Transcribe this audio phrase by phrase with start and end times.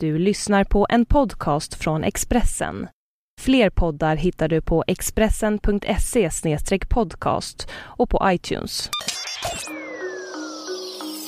[0.00, 2.88] Du lyssnar på en podcast från Expressen.
[3.40, 6.30] Fler poddar hittar du på expressen.se
[6.88, 8.90] podcast och på iTunes.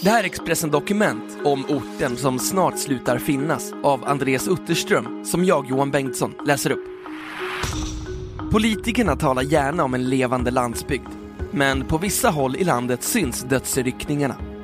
[0.02, 5.44] Det här är Expressen Dokument om orten som snart slutar finnas av Andreas Utterström som
[5.44, 6.84] jag, Johan Bengtsson, läser upp.
[8.52, 11.08] Politikerna talar gärna om en levande landsbygd,
[11.50, 14.57] men på vissa håll i landet syns dödsryckningarna.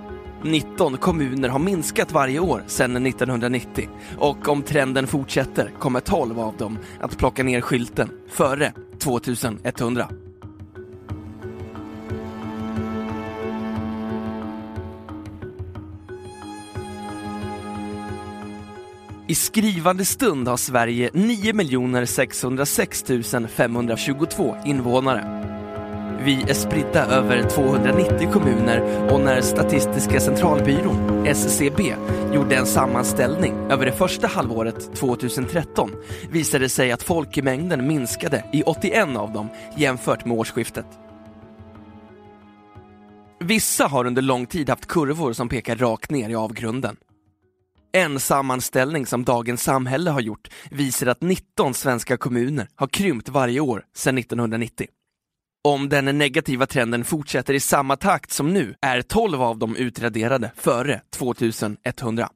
[0.44, 3.88] 19 kommuner har minskat varje år sedan 1990
[4.18, 10.08] och om trenden fortsätter kommer 12 av dem att plocka ner skylten före 2100.
[19.26, 23.04] I skrivande stund har Sverige 9 606
[23.48, 25.53] 522 invånare.
[26.24, 31.94] Vi är spridda över 290 kommuner och när Statistiska centralbyrån, SCB,
[32.34, 35.90] gjorde en sammanställning över det första halvåret 2013
[36.30, 40.86] visade det sig att folkmängden minskade i 81 av dem jämfört med årsskiftet.
[43.40, 46.96] Vissa har under lång tid haft kurvor som pekar rakt ner i avgrunden.
[47.92, 53.60] En sammanställning som Dagens Samhälle har gjort visar att 19 svenska kommuner har krympt varje
[53.60, 54.86] år sedan 1990.
[55.68, 60.52] Om den negativa trenden fortsätter i samma takt som nu är 12 av dem utraderade
[60.56, 62.28] före 2100.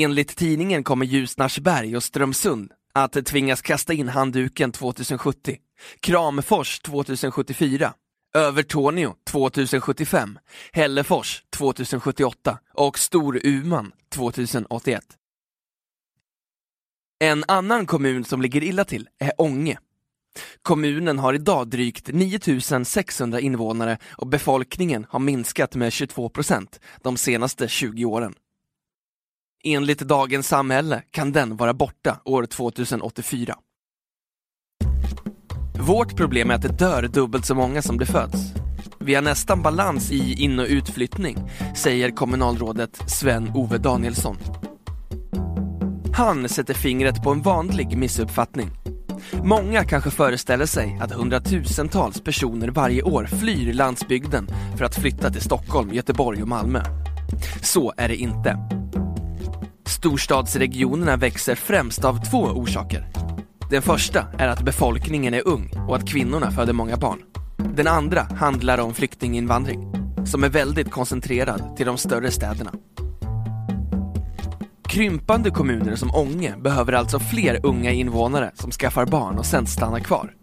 [0.00, 5.56] Enligt tidningen kommer Ljusnarsberg och Strömsund att tvingas kasta in handduken 2070,
[6.00, 7.94] Kramfors 2074,
[8.34, 10.38] Övertorneå 2075,
[10.72, 15.04] Hällefors 2078 och Storuman 2081.
[17.24, 19.78] En annan kommun som ligger illa till är Ånge
[20.62, 27.68] Kommunen har idag drygt 9600 invånare och befolkningen har minskat med 22 procent de senaste
[27.68, 28.34] 20 åren.
[29.64, 33.56] Enligt Dagens Samhälle kan den vara borta år 2084.
[35.80, 38.38] Vårt problem är att det dör dubbelt så många som det föds.
[39.00, 41.36] Vi har nästan balans i in och utflyttning,
[41.76, 44.36] säger kommunalrådet Sven-Ove Danielsson.
[46.14, 48.70] Han sätter fingret på en vanlig missuppfattning.
[49.32, 55.42] Många kanske föreställer sig att hundratusentals personer varje år flyr landsbygden för att flytta till
[55.42, 56.82] Stockholm, Göteborg och Malmö.
[57.62, 58.58] Så är det inte.
[59.86, 63.08] Storstadsregionerna växer främst av två orsaker.
[63.70, 67.18] Den första är att befolkningen är ung och att kvinnorna föder många barn.
[67.76, 69.92] Den andra handlar om flyktinginvandring,
[70.26, 72.72] som är väldigt koncentrerad till de större städerna.
[74.88, 80.00] Krympande kommuner som Ånge behöver alltså fler unga invånare som skaffar barn och sen stannar
[80.00, 80.34] kvar.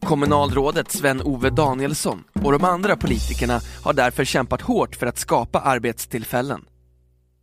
[0.00, 6.64] Kommunalrådet Sven-Ove Danielsson och de andra politikerna har därför kämpat hårt för att skapa arbetstillfällen.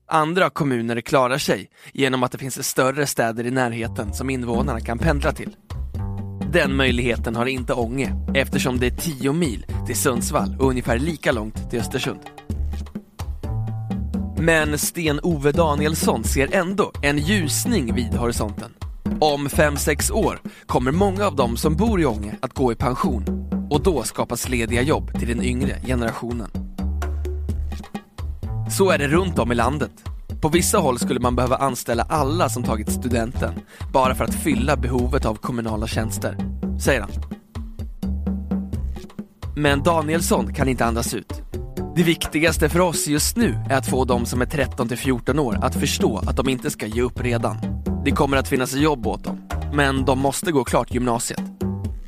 [0.08, 5.00] Andra kommuner klarar sig genom att det finns större städer i närheten som invånarna kan
[5.00, 5.56] pendla till.
[6.52, 11.32] Den möjligheten har inte Ånge eftersom det är 10 mil till Sundsvall och ungefär lika
[11.32, 12.20] långt till Östersund.
[14.40, 18.72] Men Sten-Ove Danielsson ser ändå en ljusning vid horisonten.
[19.20, 23.24] Om 5-6 år kommer många av dem som bor i Ånge att gå i pension
[23.70, 26.50] och då skapas lediga jobb till den yngre generationen.
[28.72, 29.92] Så är det runt om i landet.
[30.42, 33.54] På vissa håll skulle man behöva anställa alla som tagit studenten
[33.94, 36.38] bara för att fylla behovet av kommunala tjänster,
[36.80, 37.12] säger han.
[39.56, 41.47] Men Danielsson kan inte andas ut.
[41.98, 45.40] Det viktigaste för oss just nu är att få de som är 13 till 14
[45.40, 47.58] år att förstå att de inte ska ge upp redan.
[48.06, 51.42] Det kommer att finnas jobb åt dem, men de måste gå klart gymnasiet.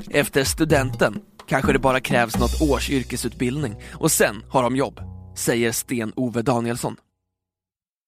[0.10, 5.00] Efter studenten kanske det bara krävs något års yrkesutbildning och sen har de jobb,
[5.38, 6.96] säger Sten-Ove Danielsson.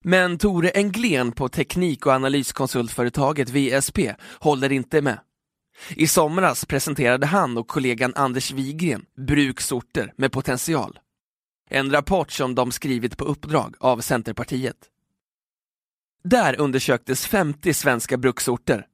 [0.04, 5.20] Men Tore Englén på teknik och analyskonsultföretaget VSP håller inte med.
[5.90, 11.00] I somras presenterade han och kollegan Anders Wigren bruksorter med potential.
[11.74, 14.76] En rapport som de skrivit på uppdrag av Centerpartiet.
[16.24, 18.86] Där undersöktes 50 svenska bruksorter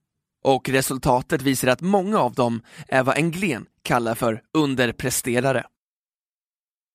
[0.43, 5.65] och resultatet visar att många av dem är vad Englén kallar för underpresterare.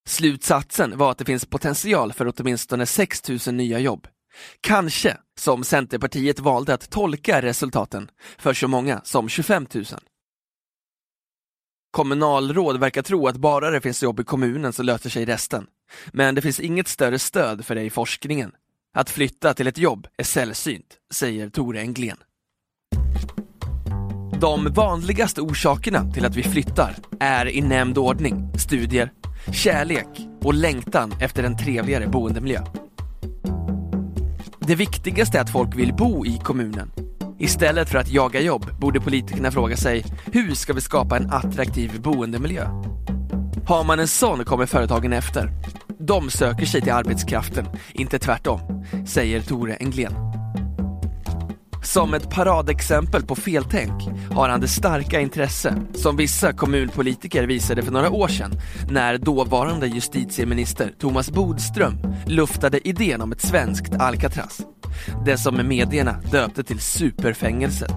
[0.07, 4.07] Slutsatsen var att det finns potential för åtminstone 6 000 nya jobb.
[4.61, 9.85] Kanske som Centerpartiet valde att tolka resultaten för så många som 25 000.
[11.93, 15.67] Kommunalråd verkar tro att bara det finns jobb i kommunen så löser sig resten.
[16.13, 18.53] Men det finns inget större stöd för det i forskningen.
[18.95, 22.17] Att flytta till ett jobb är sällsynt, säger Tore Englén.
[24.41, 29.13] De vanligaste orsakerna till att vi flyttar är i nämnd ordning studier,
[29.55, 30.09] kärlek
[30.43, 32.65] och längtan efter en trevligare boendemiljö.
[34.59, 37.02] Det viktigaste är att folk vill bo i kommunen.
[37.43, 42.01] Istället för att jaga jobb borde politikerna fråga sig hur ska vi skapa en attraktiv
[42.01, 42.67] boendemiljö?
[43.67, 45.51] Har man en sån kommer företagen efter.
[45.99, 50.15] De söker sig till arbetskraften, inte tvärtom, säger Tore Englén.
[51.85, 54.03] Som ett paradexempel på feltänk
[54.35, 58.53] har han det starka intresse som vissa kommunpolitiker visade för några år sedan
[58.91, 61.95] när dåvarande justitieminister Thomas Bodström
[62.27, 64.63] luftade idén om ett svenskt Alcatraz.
[65.25, 67.93] Det som medierna döpte till superfängelset.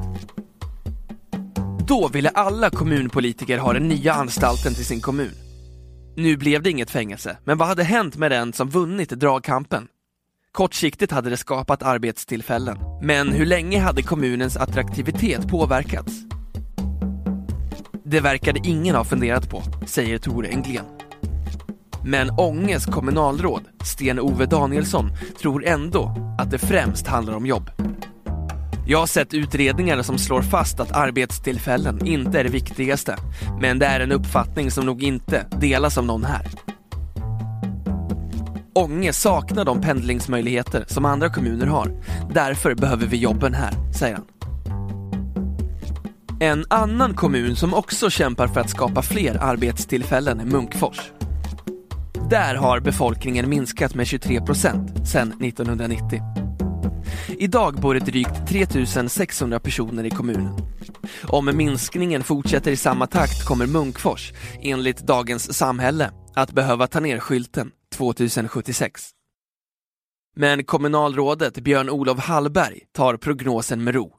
[1.88, 5.34] Då ville alla kommunpolitiker ha den nya anstalten till sin kommun.
[6.18, 9.88] Nu blev det inget fängelse, men vad hade hänt med den som vunnit dragkampen?
[10.52, 16.14] Kortsiktigt hade det skapat arbetstillfällen, men hur länge hade kommunens attraktivitet påverkats?
[18.04, 20.86] Det verkade ingen ha funderat på, säger Tore Englén.
[22.08, 25.10] Men Ånges kommunalråd, Sten-Ove Danielsson,
[25.42, 27.72] tror ändå att det främst handlar om jobb.
[28.88, 33.18] Jag har sett utredningar som slår fast att arbetstillfällen inte är det viktigaste,
[33.62, 36.48] men det är en uppfattning som nog inte delas av någon här.
[38.74, 42.04] Ånge saknar de pendlingsmöjligheter som andra kommuner har.
[42.34, 44.26] Därför behöver vi jobben här, säger han.
[46.40, 51.12] En annan kommun som också kämpar för att skapa fler arbetstillfällen är Munkfors.
[52.30, 56.22] Där har befolkningen minskat med 23 procent sedan 1990.
[57.40, 60.54] Idag bor det drygt 3600 personer i kommunen.
[61.24, 67.20] Om minskningen fortsätter i samma takt kommer Munkfors, enligt Dagens Samhälle, att behöva ta ner
[67.20, 69.10] skylten 2076.
[70.36, 74.14] Men kommunalrådet Björn-Olof Hallberg tar prognosen med ro.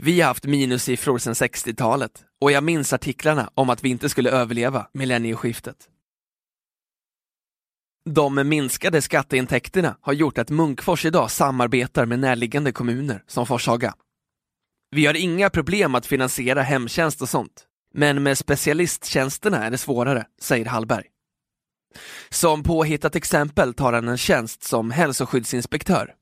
[0.00, 4.30] Vi har haft minussiffror sedan 60-talet och jag minns artiklarna om att vi inte skulle
[4.30, 5.76] överleva millennieskiftet.
[8.10, 13.94] De minskade skatteintäkterna har gjort att Munkfors idag samarbetar med närliggande kommuner som Forshaga.
[14.90, 20.26] Vi har inga problem att finansiera hemtjänst och sånt, men med specialisttjänsterna är det svårare,
[20.40, 21.04] säger Hallberg.
[22.28, 26.14] Som påhittat exempel tar han en tjänst som hälsoskyddsinspektör.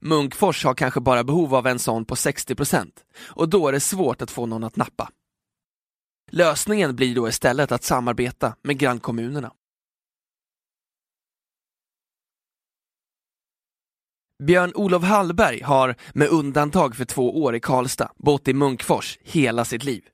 [0.00, 3.80] Munkfors har kanske bara behov av en sån på 60 procent och då är det
[3.80, 5.10] svårt att få någon att nappa.
[6.30, 9.52] Lösningen blir då istället att samarbeta med grannkommunerna.
[14.42, 19.84] Björn-Olof Hallberg har, med undantag för två år i Karlstad, bott i Munkfors hela sitt
[19.84, 20.04] liv.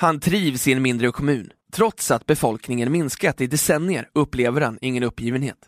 [0.00, 1.50] Han trivs i en mindre kommun.
[1.72, 5.58] Trots att befolkningen minskat i decennier upplever han ingen uppgivenhet.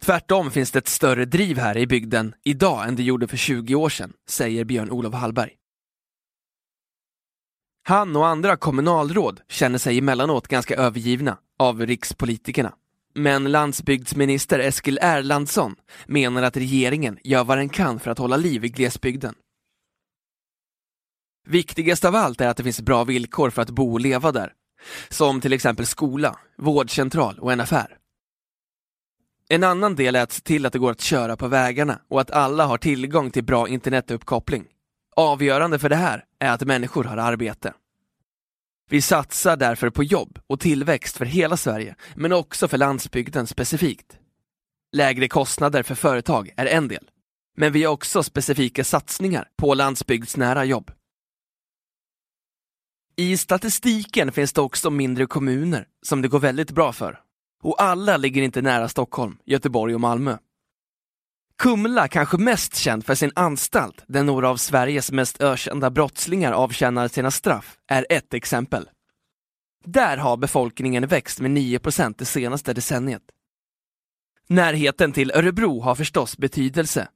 [0.00, 3.74] Tvärtom finns det ett större driv här i bygden idag än det gjorde för 20
[3.74, 5.50] år sedan, säger Björn-Olof Hallberg.
[7.84, 12.74] Han och andra kommunalråd känner sig emellanåt ganska övergivna av rikspolitikerna.
[13.14, 15.76] Men landsbygdsminister Eskil Erlandsson
[16.06, 19.34] menar att regeringen gör vad den kan för att hålla liv i glesbygden.
[21.46, 24.52] Viktigast av allt är att det finns bra villkor för att bo och leva där.
[25.08, 27.98] Som till exempel skola, vårdcentral och en affär.
[29.48, 32.20] En annan del är att se till att det går att köra på vägarna och
[32.20, 34.64] att alla har tillgång till bra internetuppkoppling.
[35.16, 37.72] Avgörande för det här är att människor har arbete.
[38.92, 44.18] Vi satsar därför på jobb och tillväxt för hela Sverige, men också för landsbygden specifikt.
[44.92, 47.10] Lägre kostnader för företag är en del,
[47.56, 50.90] men vi har också specifika satsningar på landsbygdsnära jobb.
[53.16, 57.20] I statistiken finns det också mindre kommuner som det går väldigt bra för.
[57.62, 60.36] Och alla ligger inte nära Stockholm, Göteborg och Malmö.
[61.58, 67.08] Kumla, kanske mest känd för sin anstalt, där några av Sveriges mest ökända brottslingar avtjänar
[67.08, 68.88] sina straff, är ett exempel.
[69.84, 73.22] Där har befolkningen växt med 9% det senaste decenniet.
[74.48, 77.08] Närheten till Örebro har förstås betydelse.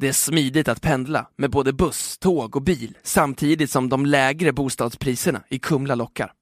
[0.00, 4.52] Det är smidigt att pendla med både buss, tåg och bil samtidigt som de lägre
[4.52, 6.32] bostadspriserna i Kumla lockar.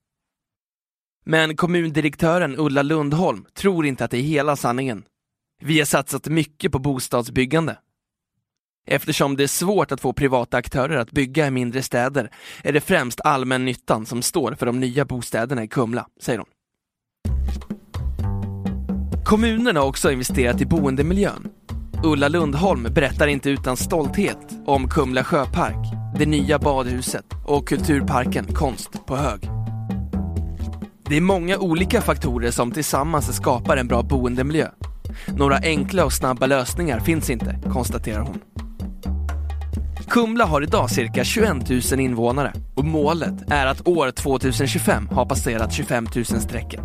[1.24, 5.04] Men kommundirektören Ulla Lundholm tror inte att det är hela sanningen.
[5.62, 7.78] Vi har satsat mycket på bostadsbyggande.
[8.86, 12.30] Eftersom det är svårt att få privata aktörer att bygga i mindre städer
[12.64, 16.48] är det främst allmännyttan som står för de nya bostäderna i Kumla, säger hon.
[19.24, 21.48] Kommunen har också investerat i boendemiljön.
[22.04, 25.86] Ulla Lundholm berättar inte utan stolthet om Kumla sjöpark,
[26.18, 29.40] det nya badhuset och kulturparken Konst på hög.
[31.04, 34.68] Det är många olika faktorer som tillsammans skapar en bra boendemiljö.
[35.26, 38.40] Några enkla och snabba lösningar finns inte, konstaterar hon.
[40.08, 45.72] Kumla har idag cirka 21 000 invånare och målet är att år 2025 ha passerat
[45.72, 46.80] 25 000-strecket.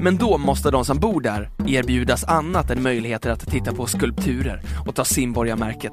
[0.00, 4.62] Men då måste de som bor där erbjudas annat än möjligheter att titta på skulpturer
[4.86, 5.92] och ta simborgarmärket.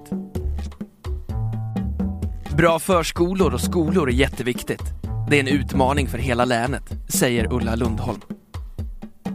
[2.58, 4.84] Bra förskolor och skolor är jätteviktigt.
[5.30, 8.22] Det är en utmaning för hela länet, säger Ulla Lundholm.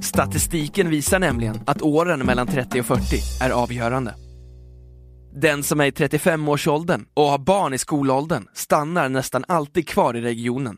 [0.00, 4.14] Statistiken visar nämligen att åren mellan 30 och 40 är avgörande.
[5.34, 10.20] Den som är i 35-årsåldern och har barn i skolåldern stannar nästan alltid kvar i
[10.20, 10.76] regionen.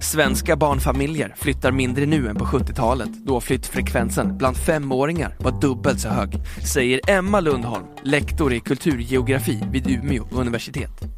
[0.00, 6.08] Svenska barnfamiljer flyttar mindre nu än på 70-talet då flyttfrekvensen bland femåringar var dubbelt så
[6.08, 6.34] hög,
[6.72, 11.17] säger Emma Lundholm, lektor i kulturgeografi vid Umeå universitet.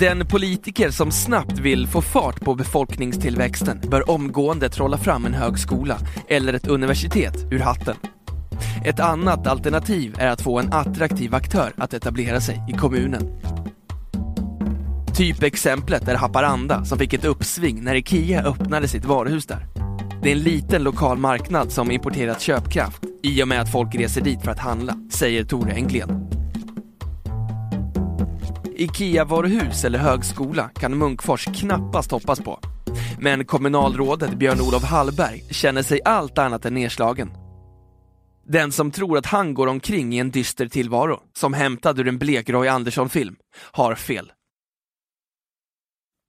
[0.00, 5.98] Den politiker som snabbt vill få fart på befolkningstillväxten bör omgående trolla fram en högskola
[6.28, 7.96] eller ett universitet ur hatten.
[8.84, 13.40] Ett annat alternativ är att få en attraktiv aktör att etablera sig i kommunen.
[15.16, 19.66] Typexemplet är Haparanda som fick ett uppsving när IKEA öppnade sitt varuhus där.
[20.22, 24.20] Det är en liten lokal marknad som importerat köpkraft i och med att folk reser
[24.20, 26.35] dit för att handla, säger Tore Englén.
[28.76, 32.60] IKEA-varuhus eller högskola kan Munkfors knappast hoppas på.
[33.20, 37.30] Men kommunalrådet Björn-Olof Hallberg känner sig allt annat än nedslagen.
[38.48, 42.18] Den som tror att han går omkring i en dyster tillvaro, som hämtad ur en
[42.18, 43.36] blek Roy Andersson-film,
[43.72, 44.32] har fel.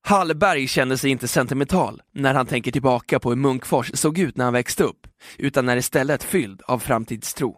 [0.08, 4.46] Hallberg känner sig inte sentimental när han tänker tillbaka på hur Munkfors såg ut när
[4.46, 7.56] han växte upp, utan är istället fylld av framtidstro.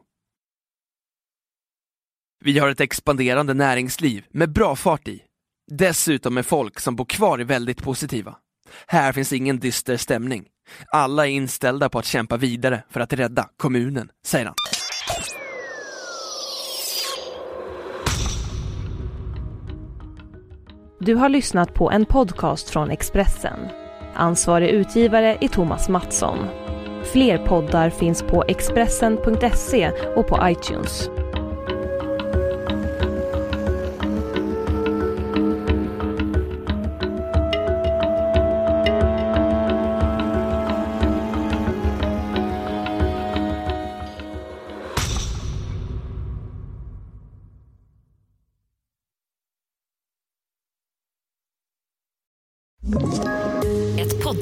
[2.46, 5.22] Vi har ett expanderande näringsliv med bra fart i.
[5.72, 8.36] Dessutom är folk som bor kvar väldigt positiva.
[8.88, 10.46] Här finns ingen dyster stämning.
[10.88, 14.56] Alla är inställda på att kämpa vidare för att rädda kommunen, säger han.
[21.00, 23.60] Du har lyssnat på en podcast från Expressen.
[24.14, 26.38] Ansvarig utgivare är Thomas Mattsson.
[27.14, 31.10] Fler poddar finns på Expressen.se och på iTunes.